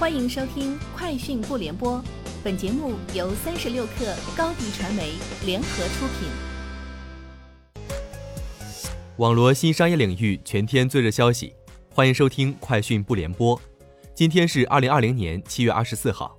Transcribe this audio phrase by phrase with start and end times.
[0.00, 1.98] 欢迎收听《快讯不联播》，
[2.42, 5.12] 本节目由三十六克高低传媒
[5.44, 6.30] 联合出品。
[9.18, 11.52] 网罗新商业领域全天最热消息，
[11.92, 13.54] 欢迎收听《快讯不联播》。
[14.14, 16.34] 今天是二零二零年七月二十四号。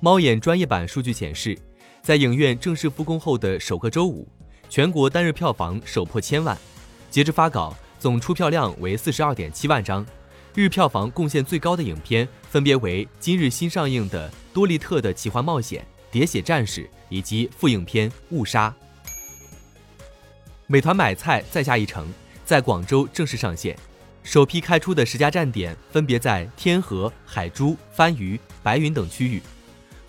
[0.00, 1.56] 猫眼专业版数据显示，
[2.02, 4.26] 在影院正式复工后的首个周五，
[4.68, 6.58] 全国单日票房首破千万。
[7.12, 10.04] 截至发稿，总出票量为四十二点七万张。
[10.56, 15.86] 日票房贡献最高的影片分别为今日新上映的《多利特的奇幻冒险》
[16.18, 18.74] 《喋血战士》以及副影片《误杀》。
[20.66, 22.08] 美团买菜再下一城，
[22.42, 23.76] 在广州正式上线，
[24.22, 29.42] 首批开出的十家站点分别在天河、海珠、番禺、白云等区域，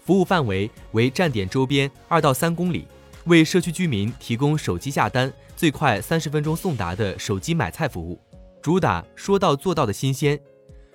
[0.05, 2.88] 服务范围为站点周边二到三公里，
[3.26, 8.18] 为社区居民提供手机下单最快三十分钟送达的手机买菜服务。
[8.61, 10.39] 主打说到做到的新鲜。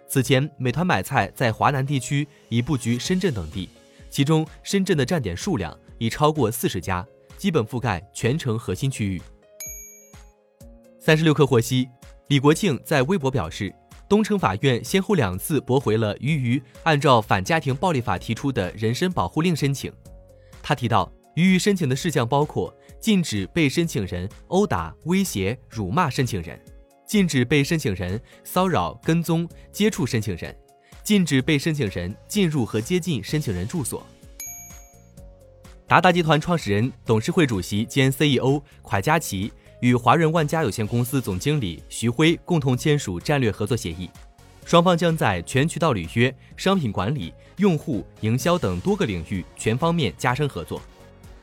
[0.07, 3.69] 此前，美团买菜在华南地区已布局深圳等地，
[4.11, 7.06] 其中深圳的站点数量已超过四十家，
[7.39, 9.22] 基本覆盖全城核心区域。
[10.98, 11.89] 三十六氪获悉，
[12.28, 13.75] 李国庆在微博表示，
[14.06, 19.91] 东城法院先后两次驳回了俞渝按照反家庭暴力法提出的人身保护令申请。
[20.62, 26.61] 他提到，俞渝申请的事项包括禁止被申请人殴打、威胁、辱骂申请人。
[27.13, 30.57] 禁止被申请人骚扰、跟踪、接触申请人，
[31.03, 34.03] 禁止被申请人进入和接近申请人住所。
[35.87, 39.53] 达达集团创始人、董事会主席兼 CEO 蒯佳琪
[39.83, 44.09] 与华润万家有限公司总经理徐辉共同签署战略合作协议，
[44.65, 50.81] 双方将在全渠道履约、商品管理、用户营销等多个领域全方面加深合作。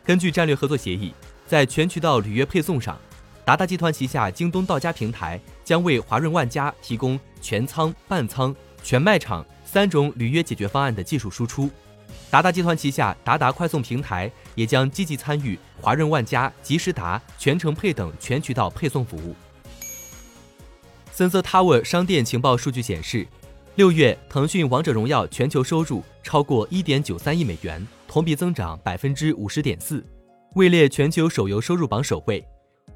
[0.03, 1.13] 根据战略合作协议，
[1.45, 2.99] 在全渠道履约配送上。
[3.49, 11.67] 达达集团旗下京东到家平台将为华润万家提供全仓、半仓、全卖场三种履约解决方案的技术输出。
[12.29, 19.35] 达达集团旗下达达快送平台也将积极参与华润万家即时达、全程配等全渠道配送服务。
[21.11, 23.25] Sensor Tower 商店情报数据显示，
[23.73, 30.05] 六月腾讯王者荣耀全球收入超过一点九三亿美元，同比增长百分之五十点四，
[30.53, 32.47] 位列全球手游收入榜首位。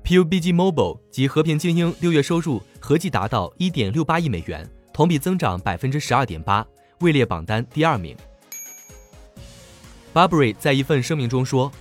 [0.04, 6.66] PUBG Mobile 及和平精英六月收入合计达到一点六八亿美元，同比增长百分之十二点八，
[7.00, 8.14] 位列榜单第二名。
[10.14, 11.72] Burberry 在一份声明中说，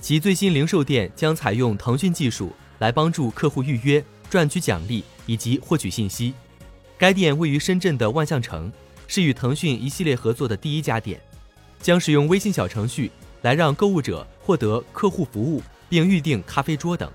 [0.00, 6.32] 其最新零售店将采用腾讯技术来帮助客户预约、赚取奖励以及获取信息。
[6.96, 8.72] 该店位于深圳的万象城，
[9.08, 11.20] 是与腾讯一系列合作的第一家店，
[11.80, 13.10] 将使用微信小程序
[13.40, 17.10] 来让购物者获得客户服务，并预订咖啡桌等。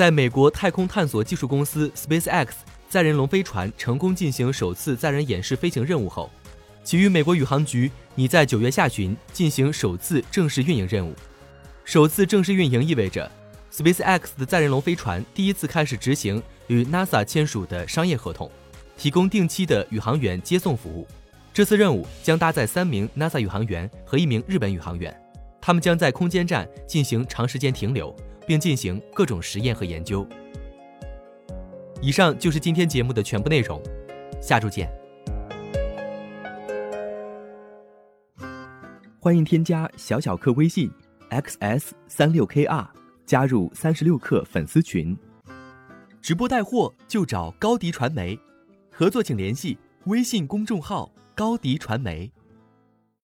[0.00, 2.48] 在美国太空探索技术公司 SpaceX
[2.88, 6.30] 载人龙飞船成功进行首次载人演示飞行任务后，
[6.82, 11.14] 其与美国宇航局拟在九月下旬进行首次正式运营任务。
[11.84, 13.30] 首次正式运营意味着
[13.70, 18.50] SpaceX 的载人龙飞船第一次开始执行与 NASA 签署的商业合同，
[18.96, 21.06] 提供定期的宇航员接送服务。
[21.52, 25.14] 这次任务将搭载三名 NASA 宇航员和一名日本宇航员，
[25.60, 28.16] 他们将在空间站进行长时间停留。
[28.50, 30.26] 并进行各种实验和研究。
[32.02, 33.80] 以上就是今天节目的全部内容，
[34.42, 34.90] 下周见。
[39.20, 40.90] 欢迎添加小小客微信
[41.30, 42.88] xs 三六 kr，
[43.24, 45.16] 加入三十六课粉丝群。
[46.20, 48.36] 直播带货就找高迪传媒，
[48.90, 52.28] 合作请联系微信公众号高迪传媒。